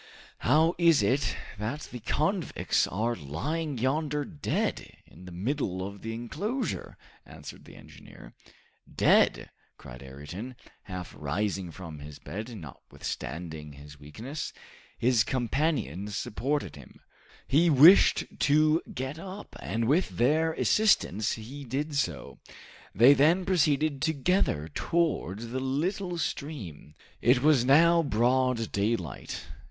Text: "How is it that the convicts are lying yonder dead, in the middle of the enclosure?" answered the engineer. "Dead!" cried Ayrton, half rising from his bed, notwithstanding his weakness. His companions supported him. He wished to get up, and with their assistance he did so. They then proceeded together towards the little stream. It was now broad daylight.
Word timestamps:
"How 0.39 0.73
is 0.79 1.03
it 1.03 1.37
that 1.59 1.81
the 1.91 1.99
convicts 1.99 2.87
are 2.87 3.13
lying 3.15 3.77
yonder 3.77 4.25
dead, 4.25 4.91
in 5.05 5.25
the 5.25 5.31
middle 5.31 5.85
of 5.87 6.01
the 6.01 6.11
enclosure?" 6.15 6.97
answered 7.23 7.65
the 7.65 7.75
engineer. 7.75 8.33
"Dead!" 8.91 9.51
cried 9.77 10.01
Ayrton, 10.01 10.55
half 10.85 11.13
rising 11.15 11.69
from 11.69 11.99
his 11.99 12.17
bed, 12.17 12.57
notwithstanding 12.57 13.73
his 13.73 13.99
weakness. 13.99 14.53
His 14.97 15.23
companions 15.23 16.17
supported 16.17 16.75
him. 16.75 17.01
He 17.47 17.69
wished 17.69 18.23
to 18.39 18.81
get 18.91 19.19
up, 19.19 19.55
and 19.61 19.85
with 19.87 20.17
their 20.17 20.53
assistance 20.53 21.33
he 21.33 21.63
did 21.63 21.93
so. 21.93 22.39
They 22.95 23.13
then 23.13 23.45
proceeded 23.45 24.01
together 24.01 24.67
towards 24.73 25.49
the 25.49 25.59
little 25.59 26.17
stream. 26.17 26.95
It 27.21 27.43
was 27.43 27.63
now 27.63 28.01
broad 28.01 28.71
daylight. 28.71 29.45